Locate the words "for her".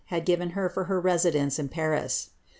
0.67-0.99